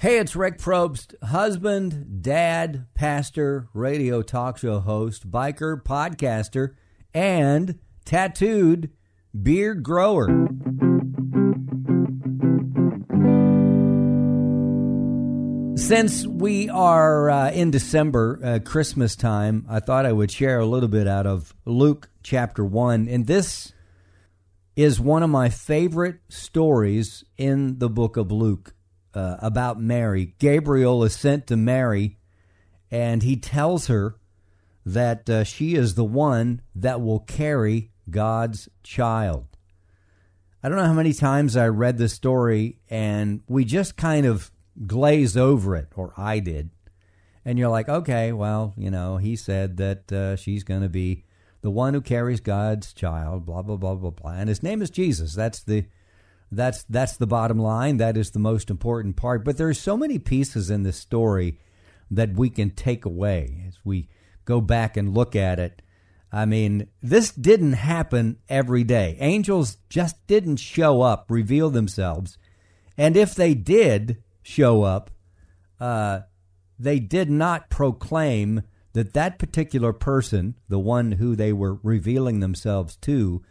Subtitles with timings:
[0.00, 6.70] Hey, it's Rick Probst, husband, dad, pastor, radio talk show host, biker, podcaster,
[7.12, 8.92] and tattooed
[9.42, 10.24] beard grower.
[15.76, 20.66] Since we are uh, in December, uh, Christmas time, I thought I would share a
[20.66, 23.06] little bit out of Luke chapter 1.
[23.06, 23.74] And this
[24.76, 28.72] is one of my favorite stories in the book of Luke
[29.14, 30.34] uh, about Mary.
[30.38, 32.18] Gabriel is sent to Mary,
[32.90, 34.16] and he tells her
[34.86, 39.46] that uh, she is the one that will carry God's child.
[40.62, 44.50] I don't know how many times I read this story, and we just kind of
[44.86, 46.70] glaze over it, or I did.
[47.44, 51.24] And you're like, okay, well, you know, he said that uh, she's going to be
[51.62, 54.90] the one who carries God's child, blah blah blah blah blah, and his name is
[54.90, 55.34] Jesus.
[55.34, 55.86] That's the
[56.52, 57.98] that's that's the bottom line.
[57.98, 59.44] That is the most important part.
[59.44, 61.58] But there's so many pieces in this story
[62.10, 64.08] that we can take away as we
[64.44, 65.82] go back and look at it.
[66.32, 69.16] I mean, this didn't happen every day.
[69.20, 72.38] Angels just didn't show up, reveal themselves,
[72.96, 75.10] and if they did show up,
[75.80, 76.20] uh,
[76.78, 82.96] they did not proclaim that that particular person, the one who they were revealing themselves
[82.96, 83.42] to,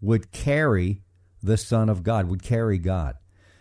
[0.00, 1.02] would carry
[1.44, 3.16] the Son of God, would carry God.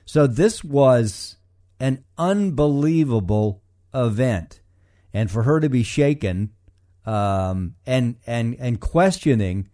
[0.05, 1.37] So this was
[1.79, 3.61] an unbelievable
[3.93, 4.61] event.
[5.13, 6.51] And for her to be shaken
[7.05, 9.69] um, and, and, and questioning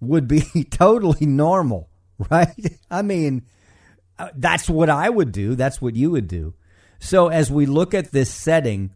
[0.00, 1.88] would be totally normal,
[2.30, 2.78] right?
[2.90, 3.42] I mean,
[4.18, 5.54] uh, that's what I would do.
[5.54, 6.54] That's what you would do.
[7.00, 8.94] So as we look at this setting,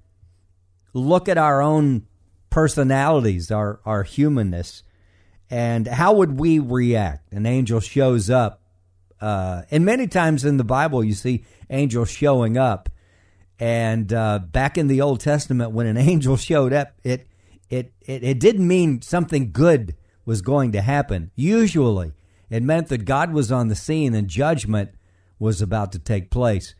[0.92, 2.06] look at our own
[2.50, 4.82] personalities, our, our humanness,
[5.50, 7.32] and how would we react?
[7.32, 8.57] An angel shows up.
[9.20, 12.88] Uh, and many times in the Bible, you see angels showing up.
[13.58, 17.26] And uh, back in the Old Testament, when an angel showed up, it,
[17.68, 21.30] it, it, it didn't mean something good was going to happen.
[21.34, 22.12] Usually,
[22.50, 24.90] it meant that God was on the scene and judgment
[25.38, 26.74] was about to take place.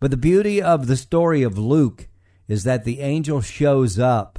[0.00, 2.08] But the beauty of the story of Luke
[2.48, 4.38] is that the angel shows up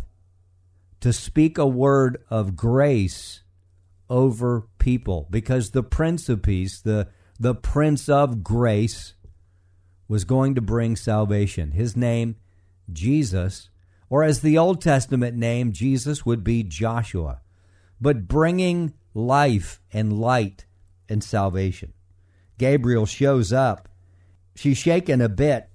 [0.99, 3.41] to speak a word of grace
[4.09, 7.07] over people because the Prince of Peace, the,
[7.39, 9.13] the Prince of Grace,
[10.07, 11.71] was going to bring salvation.
[11.71, 12.35] His name,
[12.91, 13.69] Jesus,
[14.09, 17.41] or as the Old Testament name, Jesus would be Joshua,
[17.99, 20.65] but bringing life and light
[21.09, 21.93] and salvation.
[22.57, 23.89] Gabriel shows up.
[24.55, 25.69] She's shaken a bit.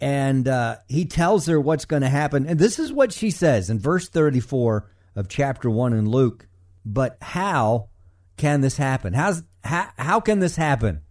[0.00, 2.44] And uh, he tells her what's going to happen.
[2.46, 6.48] And this is what she says in verse 34 of chapter 1 in Luke.
[6.84, 7.88] But how
[8.36, 9.12] can this happen?
[9.12, 11.02] How's, how, how can this happen?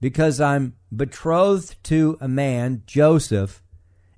[0.00, 3.62] Because I'm betrothed to a man, Joseph,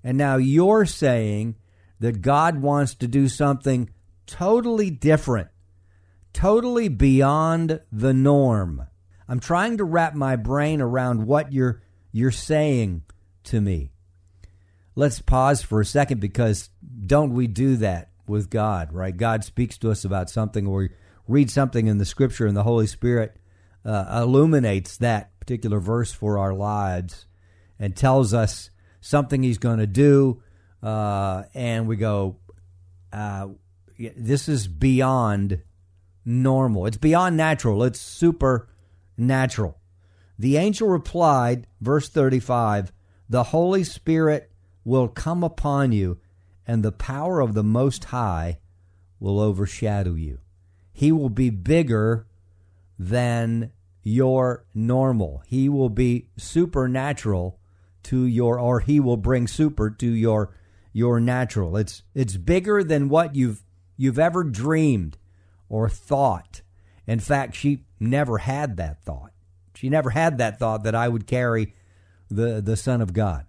[0.02, 1.56] and now you're saying
[2.00, 3.90] that God wants to do something
[4.26, 5.48] totally different,
[6.32, 8.86] totally beyond the norm.
[9.28, 11.82] I'm trying to wrap my brain around what you're
[12.12, 13.02] you're saying
[13.44, 13.90] to me.
[14.94, 16.70] Let's pause for a second because
[17.06, 19.16] don't we do that with God, right?
[19.16, 20.90] God speaks to us about something or
[21.26, 23.36] read something in the scripture and the Holy Spirit
[23.84, 27.26] uh, illuminates that particular verse for our lives
[27.78, 28.70] and tells us
[29.00, 30.42] something he's going to do.
[30.82, 32.36] Uh, and we go,
[33.12, 33.48] uh,
[34.16, 35.62] this is beyond
[36.24, 36.86] normal.
[36.86, 37.84] It's beyond natural.
[37.84, 39.78] It's supernatural.
[40.38, 42.92] The angel replied, verse 35,
[43.28, 44.50] the Holy Spirit
[44.84, 46.18] will come upon you,
[46.66, 48.58] and the power of the Most High
[49.20, 50.38] will overshadow you.
[50.96, 52.26] He will be bigger
[52.98, 53.72] than
[54.04, 55.42] your normal.
[55.44, 57.58] He will be supernatural
[58.04, 60.54] to your or he will bring super to your
[60.92, 61.76] your natural.
[61.76, 63.64] It's it's bigger than what you've
[63.96, 65.18] you've ever dreamed
[65.68, 66.62] or thought.
[67.08, 69.32] In fact, she never had that thought.
[69.74, 71.74] She never had that thought that I would carry
[72.30, 73.46] the the Son of God.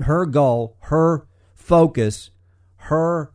[0.00, 2.30] Her goal, her focus,
[2.76, 3.32] her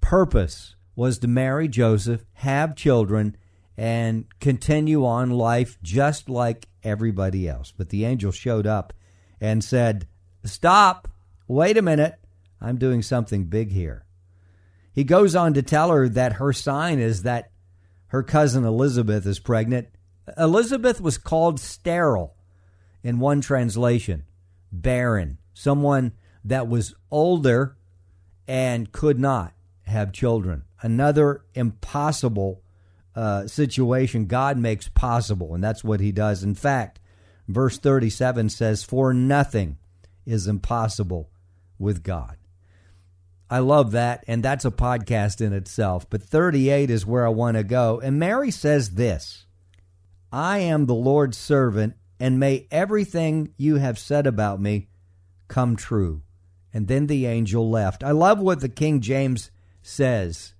[0.00, 3.36] purpose was to marry Joseph, have children,
[3.76, 7.72] and continue on life just like everybody else.
[7.76, 8.94] But the angel showed up
[9.40, 10.08] and said,
[10.44, 11.08] Stop,
[11.46, 12.14] wait a minute,
[12.60, 14.06] I'm doing something big here.
[14.92, 17.50] He goes on to tell her that her sign is that
[18.08, 19.88] her cousin Elizabeth is pregnant.
[20.38, 22.34] Elizabeth was called sterile
[23.02, 24.24] in one translation,
[24.72, 26.12] barren, someone
[26.44, 27.76] that was older
[28.48, 29.52] and could not
[29.82, 30.62] have children.
[30.82, 32.62] Another impossible
[33.14, 36.42] uh, situation God makes possible, and that's what he does.
[36.42, 37.00] In fact,
[37.48, 39.78] verse 37 says, For nothing
[40.26, 41.30] is impossible
[41.78, 42.36] with God.
[43.48, 46.10] I love that, and that's a podcast in itself.
[46.10, 48.00] But 38 is where I want to go.
[48.00, 49.46] And Mary says this
[50.32, 54.88] I am the Lord's servant, and may everything you have said about me
[55.48, 56.22] come true.
[56.74, 58.04] And then the angel left.
[58.04, 59.50] I love what the King James
[59.80, 60.52] says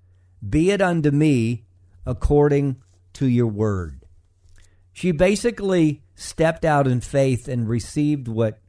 [0.47, 1.65] Be it unto me
[2.05, 2.77] according
[3.15, 4.03] to your word.
[4.93, 8.61] She basically stepped out in faith and received what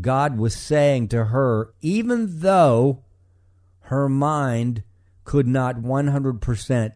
[0.00, 3.04] God was saying to her, even though
[3.80, 4.82] her mind
[5.24, 6.92] could not 100%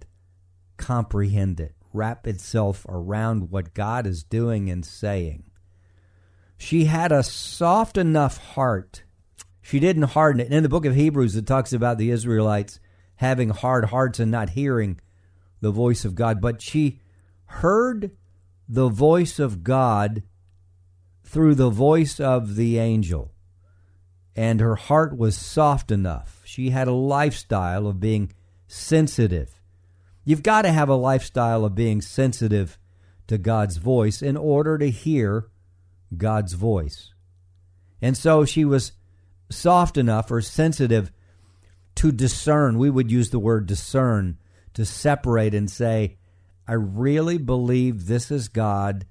[0.77, 5.45] comprehend it, wrap itself around what God is doing and saying.
[6.57, 9.05] She had a soft enough heart.
[9.63, 10.47] She didn't harden it.
[10.47, 12.81] And in the book of Hebrews, it talks about the Israelites
[13.19, 15.01] having hard hearts and not hearing
[15.61, 16.41] the voice of God.
[16.41, 17.01] But she
[17.47, 18.13] heard
[18.69, 20.23] the voice of God
[21.25, 23.33] through the voice of the angel.
[24.37, 26.43] And her heart was soft enough.
[26.45, 28.33] She had a lifestyle of being
[28.69, 29.61] sensitive.
[30.25, 32.79] You've got to have a lifestyle of being sensitive
[33.27, 35.49] to God's voice in order to hear
[36.17, 37.13] God's voice.
[38.01, 38.93] And so she was
[39.51, 41.11] soft enough or sensitive
[41.99, 42.79] to discern.
[42.79, 44.39] We would use the word discern
[44.75, 46.17] to separate and say,
[46.67, 49.05] I really believe this is God,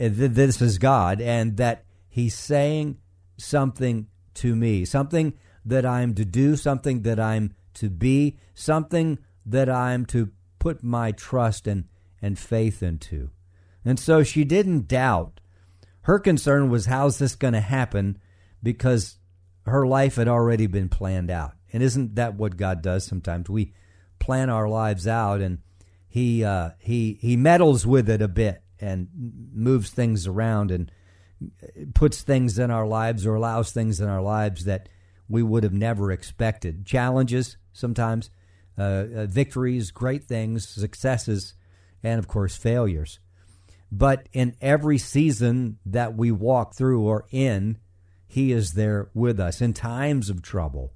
[0.00, 2.98] uh, this is God, and that He's saying
[3.36, 5.34] something to me, something
[5.66, 11.12] that I'm to do, something that I'm to be, something that I'm to put my
[11.12, 11.84] trust and,
[12.22, 13.30] and faith into.
[13.84, 15.40] And so she didn't doubt
[16.02, 18.16] her concern was how's this going to happen
[18.62, 19.18] because
[19.66, 21.55] her life had already been planned out.
[21.72, 23.48] And isn't that what God does sometimes?
[23.48, 23.72] We
[24.18, 25.58] plan our lives out and
[26.08, 29.08] he uh, he he meddles with it a bit and
[29.52, 30.90] moves things around and
[31.94, 34.88] puts things in our lives or allows things in our lives that
[35.28, 36.86] we would have never expected.
[36.86, 38.30] Challenges sometimes,
[38.78, 41.54] uh, uh, victories, great things, successes,
[42.02, 43.18] and of course failures.
[43.90, 47.78] But in every season that we walk through or in,
[48.26, 49.60] He is there with us.
[49.60, 50.92] In times of trouble,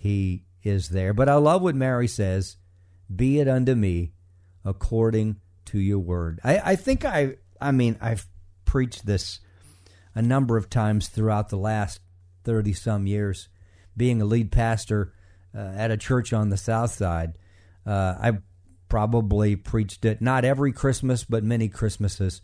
[0.00, 1.12] He is there.
[1.12, 2.56] But I love what Mary says
[3.14, 4.14] Be it unto me
[4.64, 5.36] according
[5.66, 6.40] to your word.
[6.42, 8.26] I, I think I, I mean, I've
[8.64, 9.40] preached this
[10.14, 12.00] a number of times throughout the last
[12.44, 13.50] 30 some years,
[13.94, 15.12] being a lead pastor
[15.54, 17.36] uh, at a church on the south side.
[17.84, 18.38] Uh, I
[18.88, 22.40] probably preached it not every Christmas, but many Christmases,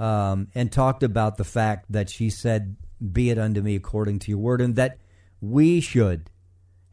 [0.00, 2.74] um, and talked about the fact that she said,
[3.12, 4.98] Be it unto me according to your word, and that
[5.40, 6.28] we should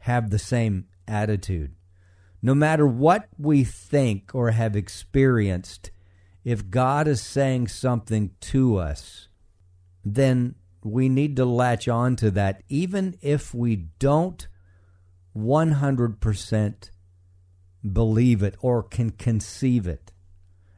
[0.00, 1.74] have the same attitude.
[2.42, 5.90] No matter what we think or have experienced,
[6.44, 9.28] if God is saying something to us,
[10.04, 14.48] then we need to latch on to that, even if we don't
[15.36, 16.90] 100%
[17.92, 20.12] believe it or can conceive it.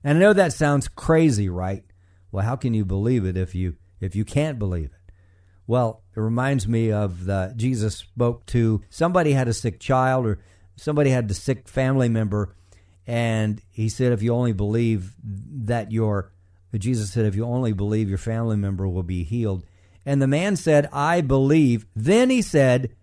[0.03, 1.85] And I know that sounds crazy, right?
[2.33, 5.02] Well, how can you believe it if you if you can't believe it?
[5.67, 10.41] Well, it reminds me of the Jesus spoke to somebody had a sick child or
[10.77, 12.55] somebody had a sick family member
[13.07, 16.33] and he said if you only believe that your
[16.77, 19.65] Jesus said if you only believe your family member will be healed.
[20.07, 22.95] And the man said, "I believe." Then he said,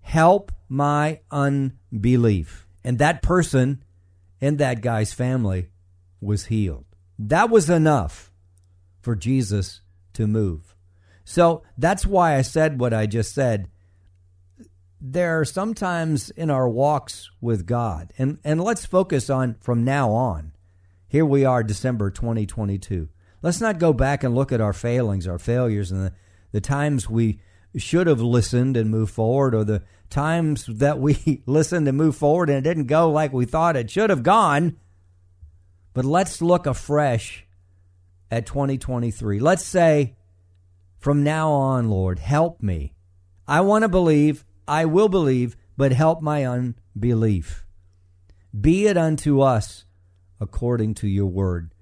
[0.00, 3.82] "Help my unbelief." And that person
[4.40, 5.68] in that guy's family
[6.20, 6.84] was healed.
[7.18, 8.32] That was enough
[9.00, 9.80] for Jesus
[10.12, 10.75] to move.
[11.28, 13.68] So that's why I said what I just said.
[15.00, 20.12] There are sometimes in our walks with God, and, and let's focus on from now
[20.12, 20.52] on.
[21.08, 23.08] Here we are, December 2022.
[23.42, 26.12] Let's not go back and look at our failings, our failures, and the,
[26.52, 27.40] the times we
[27.76, 32.48] should have listened and moved forward, or the times that we listened and moved forward
[32.48, 34.76] and it didn't go like we thought it should have gone.
[35.92, 37.44] But let's look afresh
[38.30, 39.40] at 2023.
[39.40, 40.14] Let's say,
[41.06, 42.92] from now on, Lord, help me.
[43.46, 47.64] I want to believe, I will believe, but help my unbelief.
[48.60, 49.84] Be it unto us
[50.40, 51.72] according to your word.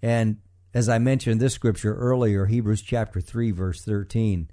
[0.00, 0.38] And
[0.72, 4.50] as I mentioned this scripture earlier, Hebrews chapter 3, verse 13.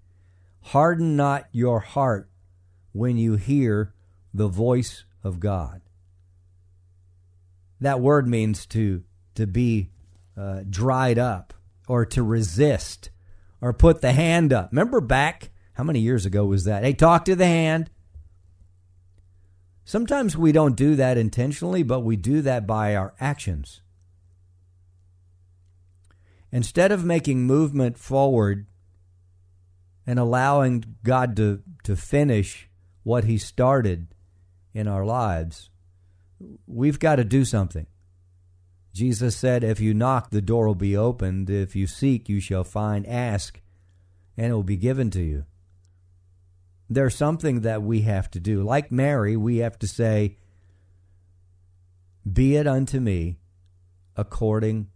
[0.64, 2.30] Harden not your heart
[2.92, 3.94] when you hear
[4.34, 5.82] the voice of God.
[7.80, 9.92] That word means to, to be
[10.36, 11.54] uh, dried up
[11.88, 13.10] or to resist
[13.66, 14.70] or put the hand up.
[14.72, 16.84] Remember back, how many years ago was that?
[16.84, 17.90] Hey, talk to the hand.
[19.84, 23.82] Sometimes we don't do that intentionally, but we do that by our actions.
[26.52, 28.68] Instead of making movement forward
[30.06, 32.70] and allowing God to, to finish
[33.02, 34.14] what He started
[34.76, 35.72] in our lives,
[36.68, 37.88] we've got to do something.
[38.96, 41.50] Jesus said, If you knock, the door will be opened.
[41.50, 43.06] If you seek, you shall find.
[43.06, 43.62] Ask,
[44.38, 45.46] and it will be given to you
[46.90, 48.64] there's something that we have to do.
[48.64, 50.38] Like Mary, we have to say,
[52.32, 53.40] Be it unto me
[54.16, 54.90] according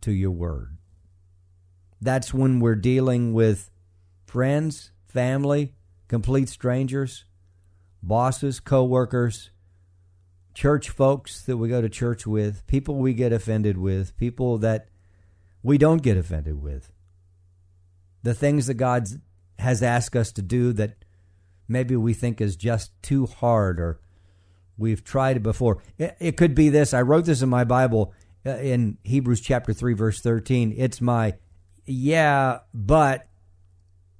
[0.00, 0.76] to your word.
[2.00, 3.70] That's when we're dealing with
[4.26, 5.74] friends, family,
[6.08, 7.24] complete strangers,
[8.02, 9.50] bosses, co workers,
[10.54, 14.88] church folks that we go to church with, people we get offended with, people that
[15.62, 16.92] we don't get offended with.
[18.22, 19.08] The things that God
[19.58, 21.04] has asked us to do that
[21.68, 24.00] maybe we think is just too hard or
[24.76, 25.82] we've tried it before.
[25.98, 26.92] It, it could be this.
[26.92, 28.12] I wrote this in my Bible
[28.44, 30.74] uh, in Hebrews chapter 3, verse 13.
[30.76, 31.34] It's my,
[31.84, 33.28] yeah, but,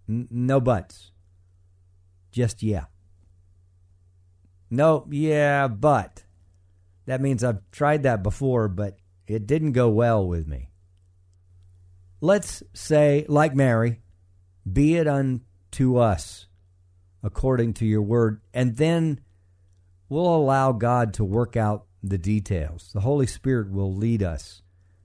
[0.08, 1.10] n- no buts.
[2.30, 2.84] Just yeah.
[4.70, 6.24] No, yeah, but.
[7.06, 8.96] That means I've tried that before, but
[9.26, 10.70] it didn't go well with me.
[12.20, 14.00] Let's say, like Mary,
[14.70, 16.46] be it unto us
[17.22, 18.40] according to your word.
[18.52, 19.20] And then
[20.08, 22.90] we'll allow God to work out the details.
[22.92, 24.62] The Holy Spirit will lead us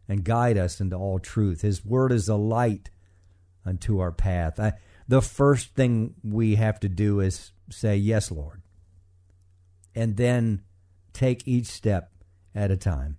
[0.07, 1.61] and guide us into all truth.
[1.61, 2.89] His word is a light
[3.65, 4.59] unto our path.
[4.59, 4.73] I,
[5.07, 8.61] the first thing we have to do is say, Yes, Lord.
[9.95, 10.61] And then
[11.13, 12.11] take each step
[12.53, 13.17] at a time.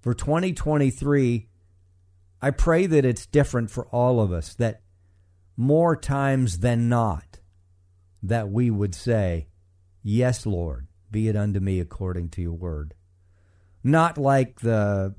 [0.00, 1.48] For 2023,
[2.40, 4.80] I pray that it's different for all of us, that
[5.56, 7.38] more times than not,
[8.22, 9.46] that we would say,
[10.02, 12.94] Yes, Lord, be it unto me according to your word.
[13.84, 15.14] Not like the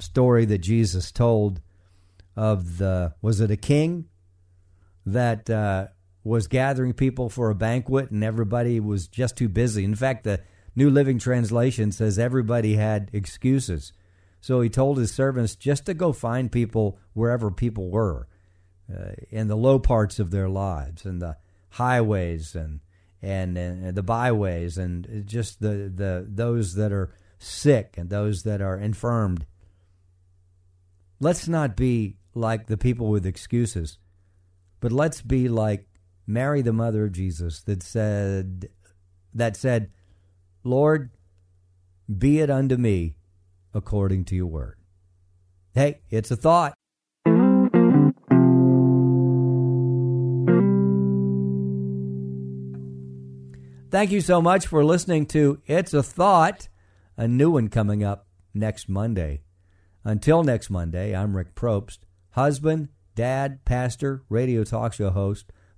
[0.00, 1.60] story that Jesus told
[2.36, 4.06] of the, was it a king
[5.06, 5.88] that uh,
[6.24, 9.84] was gathering people for a banquet and everybody was just too busy?
[9.84, 10.40] In fact, the
[10.74, 13.92] New Living Translation says everybody had excuses.
[14.40, 18.26] So he told his servants just to go find people wherever people were,
[18.92, 21.36] uh, in the low parts of their lives, and the
[21.70, 22.80] highways and
[23.22, 28.60] and, and the byways and just the, the those that are sick and those that
[28.60, 29.46] are infirmed.
[31.20, 33.98] Let's not be like the people with excuses,
[34.80, 35.86] but let's be like
[36.26, 38.68] Mary, the mother of Jesus, that said
[39.32, 39.90] that said,
[40.62, 41.10] Lord,
[42.18, 43.16] be it unto me
[43.72, 44.78] according to your word.
[45.74, 46.74] Hey, it's a thought.
[53.90, 56.68] Thank you so much for listening to It's a Thought,
[57.16, 59.42] a new one coming up next Monday.
[60.02, 61.98] Until next Monday, I'm Rick Probst,
[62.30, 65.52] husband, dad, pastor, radio talk show host,